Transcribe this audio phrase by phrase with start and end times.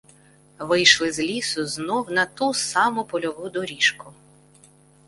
[0.59, 4.13] Вийшли з лісу знов на ту саму польову доріжку.